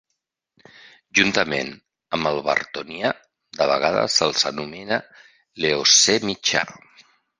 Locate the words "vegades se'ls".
3.73-4.47